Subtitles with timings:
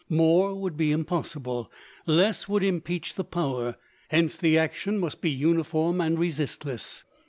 [0.09, 1.71] More would be impossible:
[2.07, 3.75] less would impeach the power;
[4.09, 7.03] hence, the action must be uniform and resistless.